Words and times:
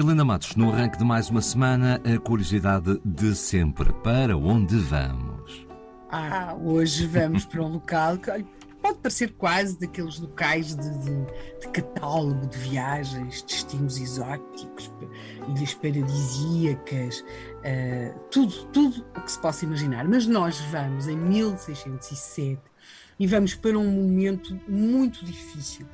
Helena 0.00 0.24
Matos, 0.24 0.54
no 0.54 0.72
arranque 0.72 0.96
de 0.96 1.04
mais 1.04 1.28
uma 1.28 1.42
semana, 1.42 2.00
a 2.04 2.18
curiosidade 2.20 3.00
de 3.04 3.34
sempre. 3.34 3.92
Para 3.94 4.36
onde 4.36 4.76
vamos? 4.76 5.66
Ah, 6.08 6.54
hoje 6.62 7.04
vamos 7.04 7.44
para 7.44 7.64
um 7.64 7.72
local 7.72 8.16
que 8.16 8.30
pode 8.98 9.02
parecer 9.02 9.32
quase 9.34 9.78
daqueles 9.78 10.18
locais 10.18 10.74
de, 10.74 10.98
de, 10.98 11.60
de 11.60 11.68
catálogo 11.72 12.46
de 12.46 12.58
viagens, 12.58 13.42
destinos 13.42 13.98
exóticos, 13.98 14.92
ilhas 15.48 15.74
paradisíacas, 15.74 17.20
uh, 17.20 18.18
tudo, 18.30 18.64
tudo 18.66 19.06
o 19.16 19.20
que 19.20 19.32
se 19.32 19.40
possa 19.40 19.64
imaginar. 19.64 20.06
Mas 20.06 20.26
nós 20.26 20.58
vamos 20.72 21.06
em 21.06 21.16
1607 21.16 22.60
e 23.18 23.26
vamos 23.26 23.54
para 23.54 23.78
um 23.78 23.90
momento 23.90 24.58
muito 24.68 25.24
difícil 25.24 25.86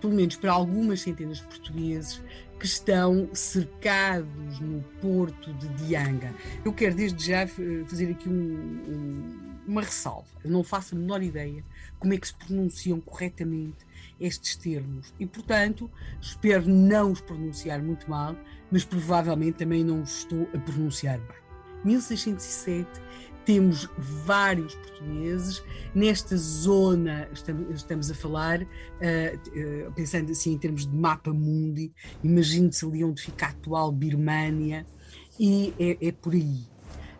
pelo 0.00 0.14
menos 0.14 0.34
para 0.34 0.50
algumas 0.50 1.00
centenas 1.00 1.36
de 1.38 1.44
portugueses 1.44 2.20
que 2.58 2.66
estão 2.66 3.28
cercados 3.32 4.58
no 4.58 4.82
porto 5.00 5.52
de 5.54 5.68
Dianga. 5.68 6.34
Eu 6.64 6.72
quero 6.72 6.96
desde 6.96 7.24
já 7.24 7.46
fazer 7.86 8.10
aqui 8.10 8.28
um, 8.28 8.32
um, 8.32 9.51
uma 9.66 9.82
ressalva. 9.82 10.28
Eu 10.44 10.50
não 10.50 10.64
faço 10.64 10.94
a 10.94 10.98
menor 10.98 11.22
ideia 11.22 11.64
como 11.98 12.14
é 12.14 12.18
que 12.18 12.26
se 12.26 12.34
pronunciam 12.34 13.00
corretamente 13.00 13.86
estes 14.20 14.56
termos 14.56 15.12
e, 15.18 15.26
portanto, 15.26 15.90
espero 16.20 16.68
não 16.68 17.12
os 17.12 17.20
pronunciar 17.20 17.82
muito 17.82 18.08
mal, 18.08 18.36
mas 18.70 18.84
provavelmente 18.84 19.58
também 19.58 19.84
não 19.84 20.02
os 20.02 20.18
estou 20.18 20.48
a 20.54 20.58
pronunciar 20.58 21.18
bem. 21.18 21.42
1607 21.84 22.88
temos 23.44 23.88
vários 23.98 24.74
portugueses 24.76 25.62
nesta 25.94 26.36
zona, 26.36 27.28
estamos, 27.76 28.10
a 28.10 28.14
falar, 28.14 28.62
uh, 28.62 28.66
uh, 29.88 29.92
pensando 29.92 30.30
assim 30.30 30.52
em 30.52 30.58
termos 30.58 30.86
de 30.86 30.94
mapa 30.94 31.32
mundi, 31.32 31.92
imagine-se 32.22 32.84
ali 32.84 33.02
onde 33.02 33.20
fica 33.20 33.46
a 33.46 33.48
atual 33.50 33.90
Birmânia, 33.90 34.86
e 35.38 35.74
é, 35.78 36.08
é 36.08 36.12
por 36.12 36.34
aí. 36.34 36.71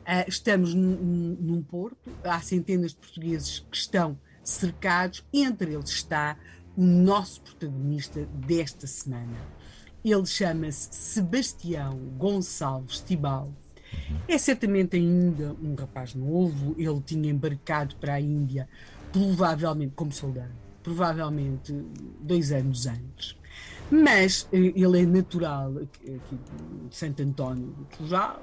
Uh, 0.02 0.28
estamos 0.28 0.74
num, 0.74 1.36
num 1.40 1.62
porto, 1.62 2.10
há 2.24 2.40
centenas 2.40 2.90
de 2.90 2.96
portugueses 2.96 3.60
que 3.70 3.76
estão 3.76 4.18
cercados, 4.42 5.24
entre 5.32 5.72
eles 5.74 5.90
está 5.90 6.36
o 6.76 6.82
nosso 6.82 7.40
protagonista 7.42 8.26
desta 8.46 8.86
semana. 8.86 9.36
Ele 10.04 10.26
chama-se 10.26 10.88
Sebastião 10.90 11.96
Gonçalves 12.18 13.00
Tibal 13.00 13.52
é 14.28 14.38
certamente 14.38 14.96
ainda 14.96 15.54
um 15.62 15.74
rapaz 15.74 16.14
novo, 16.14 16.74
ele 16.78 17.00
tinha 17.00 17.30
embarcado 17.30 17.96
para 17.96 18.14
a 18.14 18.20
Índia, 18.20 18.68
provavelmente 19.12 19.92
como 19.94 20.12
soldado, 20.12 20.52
provavelmente 20.82 21.72
dois 22.20 22.52
anos 22.52 22.86
antes. 22.86 23.36
Mas 23.92 24.48
eh, 24.50 24.72
ele 24.74 25.02
é 25.02 25.04
natural 25.04 25.70
aqui 25.76 26.18
de 26.88 26.96
Santo 26.96 27.22
António 27.22 27.66
do 27.66 27.84
Tujal 27.84 28.42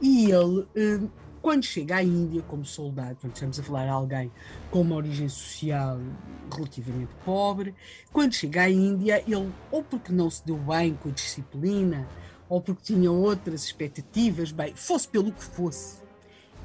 e 0.00 0.28
ele, 0.28 0.66
eh, 0.74 1.08
quando 1.40 1.62
chega 1.62 1.98
à 1.98 2.02
Índia 2.02 2.42
como 2.42 2.64
soldado, 2.64 3.16
quando 3.20 3.32
estamos 3.32 3.60
a 3.60 3.62
falar 3.62 3.84
de 3.84 3.90
alguém 3.90 4.32
com 4.72 4.80
uma 4.80 4.96
origem 4.96 5.28
social 5.28 6.00
relativamente 6.52 7.14
pobre, 7.24 7.76
quando 8.12 8.34
chega 8.34 8.62
à 8.62 8.70
Índia, 8.70 9.22
ele, 9.24 9.52
ou 9.70 9.84
porque 9.84 10.12
não 10.12 10.28
se 10.28 10.44
deu 10.44 10.56
bem 10.56 10.94
com 10.94 11.10
a 11.10 11.12
disciplina, 11.12 12.04
ou 12.48 12.60
porque 12.60 12.82
tinha 12.82 13.12
outras 13.12 13.66
expectativas, 13.66 14.50
bem, 14.50 14.74
fosse 14.74 15.06
pelo 15.06 15.30
que 15.30 15.44
fosse, 15.44 16.02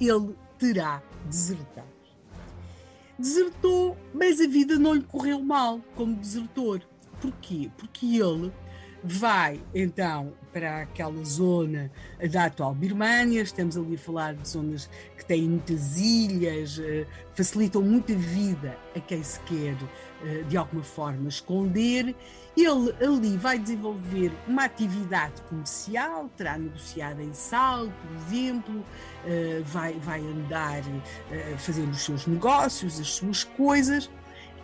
ele 0.01 0.35
terá 0.57 1.03
desertado. 1.27 1.87
Desertou, 3.19 3.95
mas 4.11 4.41
a 4.41 4.47
vida 4.47 4.79
não 4.79 4.95
lhe 4.95 5.03
correu 5.03 5.39
mal 5.39 5.79
como 5.95 6.15
desertor. 6.15 6.81
Porquê? 7.23 7.71
Porque 7.77 8.17
ele 8.17 8.51
vai 9.01 9.61
então 9.73 10.33
para 10.51 10.81
aquela 10.81 11.23
zona 11.23 11.89
da 12.31 12.45
atual 12.45 12.75
Birmânia, 12.75 13.41
estamos 13.41 13.77
ali 13.77 13.95
a 13.95 13.97
falar 13.97 14.33
de 14.33 14.47
zonas 14.47 14.89
que 15.17 15.23
têm 15.25 15.43
muitas 15.43 15.97
ilhas, 15.97 16.79
eh, 16.79 17.05
facilitam 17.33 17.81
muita 17.81 18.13
vida 18.13 18.77
a 18.93 18.99
quem 18.99 19.23
se 19.23 19.39
quer 19.41 19.75
eh, 20.25 20.43
de 20.49 20.57
alguma 20.57 20.83
forma 20.83 21.29
esconder. 21.29 22.13
Ele 22.57 22.93
ali 23.01 23.37
vai 23.37 23.57
desenvolver 23.57 24.31
uma 24.45 24.65
atividade 24.65 25.41
comercial, 25.43 26.29
terá 26.35 26.57
negociado 26.57 27.21
em 27.21 27.33
sal, 27.33 27.85
por 27.85 28.15
exemplo, 28.17 28.85
eh, 29.25 29.61
vai, 29.65 29.93
vai 29.93 30.19
andar 30.19 30.81
fazendo 31.57 31.91
os 31.91 32.03
seus 32.03 32.27
negócios, 32.27 32.99
as 32.99 33.07
suas 33.07 33.45
coisas 33.45 34.09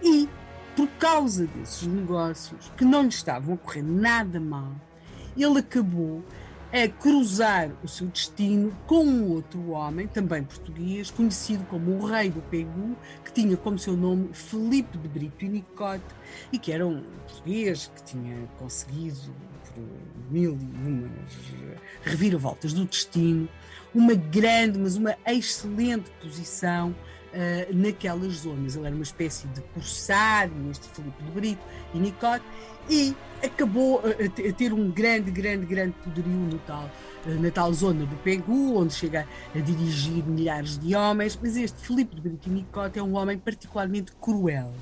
e 0.01 0.29
por 0.75 0.87
causa 0.99 1.45
desses 1.47 1.87
negócios 1.87 2.71
que 2.77 2.85
não 2.85 3.03
lhe 3.03 3.09
estavam 3.09 3.55
a 3.55 3.57
correr 3.57 3.83
nada 3.83 4.39
mal, 4.39 4.71
ele 5.37 5.59
acabou 5.59 6.23
a 6.71 6.87
cruzar 6.87 7.71
o 7.83 7.87
seu 7.87 8.07
destino 8.07 8.71
com 8.85 9.03
um 9.03 9.31
outro 9.31 9.71
homem, 9.71 10.07
também 10.07 10.43
português, 10.43 11.09
conhecido 11.09 11.65
como 11.65 11.97
o 11.97 12.05
Rei 12.05 12.29
do 12.29 12.41
Pegu, 12.41 12.95
que 13.25 13.33
tinha 13.33 13.57
como 13.57 13.79
seu 13.79 13.97
nome 13.97 14.29
Felipe 14.33 14.97
de 14.97 15.07
Brito 15.07 15.45
e 15.45 15.49
Nicote, 15.49 16.03
e 16.51 16.59
que 16.59 16.71
era 16.71 16.85
um 16.85 17.01
português 17.27 17.91
que 17.95 18.03
tinha 18.03 18.47
conseguido, 18.59 19.33
por 19.73 19.83
mil 20.31 20.57
e 20.57 20.87
umas 20.87 21.33
reviravoltas 22.03 22.71
do 22.73 22.85
destino, 22.85 23.49
uma 23.93 24.13
grande, 24.13 24.77
mas 24.77 24.95
uma 24.95 25.15
excelente 25.25 26.11
posição 26.21 26.95
uh, 27.33 27.75
naquelas 27.75 28.33
zonas. 28.33 28.75
Ele 28.75 28.85
era 28.85 28.95
uma 28.95 29.03
espécie 29.03 29.47
de 29.47 29.61
corsário, 29.73 30.53
este 30.71 30.87
Filipe 30.89 31.23
de 31.23 31.31
Brito 31.31 31.61
e 31.93 31.97
Nicote, 31.99 32.45
e 32.89 33.15
acabou 33.43 33.99
a, 33.99 34.51
ter 34.53 34.73
um 34.73 34.89
grande, 34.91 35.31
grande, 35.31 35.65
grande 35.65 35.93
poderio 36.03 36.31
no 36.31 36.57
tal, 36.59 36.89
uh, 37.25 37.41
na 37.41 37.51
tal 37.51 37.73
zona 37.73 38.05
do 38.05 38.15
Pegu, 38.17 38.79
onde 38.79 38.93
chega 38.93 39.27
a 39.55 39.59
dirigir 39.59 40.23
milhares 40.25 40.77
de 40.77 40.95
homens. 40.95 41.37
Mas 41.41 41.55
este 41.55 41.79
Filipe 41.81 42.15
de 42.15 42.21
Brito 42.21 42.49
e 42.49 42.51
Nicote 42.51 42.99
é 42.99 43.03
um 43.03 43.15
homem 43.15 43.37
particularmente 43.37 44.11
cruel 44.19 44.73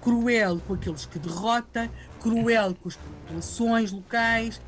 cruel 0.00 0.58
com 0.66 0.72
aqueles 0.72 1.04
que 1.04 1.18
derrota, 1.18 1.90
cruel 2.20 2.74
com 2.74 2.88
as 2.88 2.96
populações 2.96 3.92
locais 3.92 4.58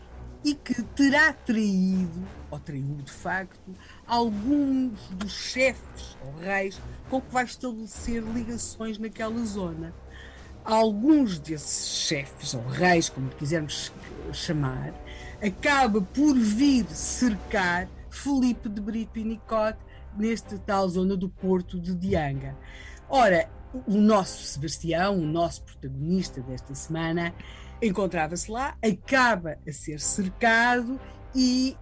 e 0.44 0.54
que 0.54 0.82
terá 0.82 1.32
traído, 1.32 2.26
ou 2.50 2.58
traiu 2.58 2.97
de 2.97 3.12
facto, 3.12 3.75
alguns 4.06 4.98
dos 5.10 5.32
chefes 5.32 6.16
ou 6.25 6.34
reis 6.41 6.80
com 7.08 7.20
que 7.20 7.32
vai 7.32 7.44
estabelecer 7.44 8.22
ligações 8.22 8.98
naquela 8.98 9.44
zona. 9.44 9.94
Alguns 10.64 11.38
desses 11.38 11.98
chefes 12.06 12.54
ou 12.54 12.64
reis, 12.66 13.08
como 13.08 13.28
quisermos 13.30 13.92
chamar, 14.32 14.94
acaba 15.42 16.00
por 16.00 16.34
vir 16.36 16.86
cercar 16.86 17.88
Felipe 18.09 18.69
de 18.69 18.80
Brito 18.80 19.19
e 19.19 19.24
Nicote 19.24 19.78
nesta 20.16 20.59
tal 20.59 20.88
zona 20.88 21.16
do 21.16 21.28
porto 21.28 21.80
de 21.80 21.94
Dianga. 21.94 22.56
Ora, 23.09 23.48
o 23.86 23.97
nosso 23.97 24.44
Sebastião, 24.44 25.19
o 25.19 25.26
nosso 25.26 25.62
protagonista 25.62 26.41
desta 26.42 26.74
semana, 26.74 27.34
encontrava-se 27.82 28.50
lá, 28.50 28.76
acaba 28.82 29.59
a 29.66 29.72
ser 29.72 29.98
cercado 29.98 31.00
e, 31.34 31.76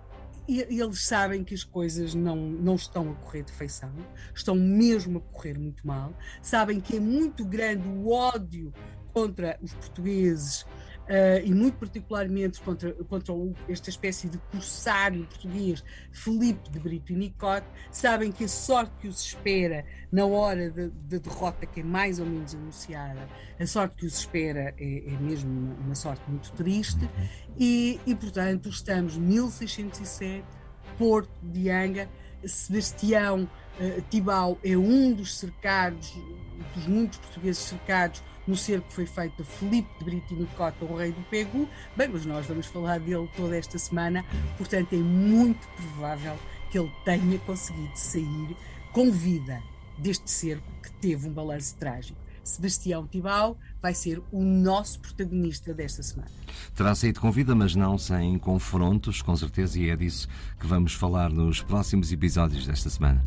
e, 0.48 0.60
eles 0.80 1.02
sabem 1.02 1.44
que 1.44 1.54
as 1.54 1.62
coisas 1.62 2.14
não, 2.14 2.36
não 2.36 2.74
estão 2.74 3.12
a 3.12 3.14
correr 3.16 3.42
de 3.42 3.52
feição, 3.52 3.92
estão 4.34 4.54
mesmo 4.54 5.18
a 5.18 5.20
correr 5.32 5.58
muito 5.58 5.86
mal, 5.86 6.14
sabem 6.40 6.80
que 6.80 6.96
é 6.96 7.00
muito 7.00 7.44
grande 7.44 7.86
o 7.86 8.08
ódio 8.08 8.72
contra 9.12 9.58
os 9.60 9.74
portugueses 9.74 10.64
uh, 11.10 11.44
e 11.44 11.52
muito 11.52 11.76
particularmente 11.76 12.60
contra, 12.60 12.92
contra 13.04 13.32
o, 13.32 13.54
esta 13.68 13.90
espécie 13.90 14.28
de 14.28 14.38
corsário 14.50 15.26
português 15.26 15.82
Felipe 16.12 16.70
de 16.70 16.78
Brito 16.78 17.12
e 17.12 17.16
Nicote, 17.16 17.66
sabem 17.90 18.30
que 18.30 18.44
a 18.44 18.48
sorte 18.48 18.92
que 19.00 19.08
os 19.08 19.20
espera 19.20 19.84
na 20.12 20.24
hora 20.24 20.70
da 20.70 20.84
de, 20.84 20.90
de 20.90 21.18
derrota, 21.18 21.66
que 21.66 21.80
é 21.80 21.82
mais 21.82 22.20
ou 22.20 22.26
menos 22.26 22.54
anunciada, 22.54 23.28
a 23.58 23.66
sorte 23.66 23.96
que 23.96 24.06
os 24.06 24.18
espera 24.18 24.72
é, 24.78 25.12
é 25.12 25.18
mesmo 25.20 25.50
uma, 25.50 25.74
uma, 25.86 25.94
sorte 25.94 26.22
muito 26.28 26.52
triste, 26.52 27.08
e, 27.58 27.98
e 28.06 28.14
portanto 28.14 28.68
estamos 28.68 29.16
1607, 29.16 30.44
Porto 30.96 31.30
de 31.42 31.70
Anga, 31.70 32.08
Sebastião 32.44 33.44
uh, 33.44 34.02
Tibau 34.10 34.58
é 34.64 34.76
um 34.76 35.12
dos 35.12 35.36
cercados, 35.36 36.14
dos 36.74 36.86
muitos 36.86 37.18
portugueses 37.18 37.62
cercados 37.62 38.22
no 38.50 38.56
cerco 38.56 38.92
foi 38.92 39.06
feito 39.06 39.44
Filipe 39.44 39.88
de 40.00 40.04
Brito 40.04 40.34
e 40.34 40.36
Nicota, 40.36 40.84
o 40.84 40.96
rei 40.96 41.12
do 41.12 41.22
Pegu. 41.30 41.68
Bem, 41.96 42.08
mas 42.08 42.26
nós 42.26 42.46
vamos 42.46 42.66
falar 42.66 42.98
dele 42.98 43.28
toda 43.36 43.56
esta 43.56 43.78
semana, 43.78 44.24
portanto 44.58 44.92
é 44.92 44.96
muito 44.96 45.68
provável 45.76 46.36
que 46.70 46.78
ele 46.78 46.90
tenha 47.04 47.38
conseguido 47.38 47.96
sair 47.96 48.56
com 48.92 49.12
vida 49.12 49.62
deste 49.96 50.28
cerco 50.28 50.66
que 50.82 50.90
teve 50.94 51.28
um 51.28 51.32
balanço 51.32 51.76
trágico. 51.76 52.18
Sebastião 52.42 53.06
Tibau 53.06 53.56
vai 53.80 53.94
ser 53.94 54.20
o 54.32 54.42
nosso 54.42 54.98
protagonista 54.98 55.72
desta 55.72 56.02
semana. 56.02 56.30
Terá 56.74 56.92
saído 56.94 57.20
com 57.20 57.30
vida, 57.30 57.54
mas 57.54 57.76
não 57.76 57.96
sem 57.96 58.36
confrontos, 58.38 59.22
com 59.22 59.36
certeza, 59.36 59.78
e 59.78 59.90
é 59.90 59.96
disso 59.96 60.26
que 60.58 60.66
vamos 60.66 60.94
falar 60.94 61.30
nos 61.30 61.62
próximos 61.62 62.10
episódios 62.10 62.66
desta 62.66 62.90
semana. 62.90 63.24